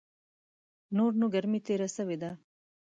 نور 0.97 1.11
نو 1.19 1.25
ګرمي 1.33 1.59
تېره 1.67 1.87
سوې 1.97 2.17
ده. 2.21 2.31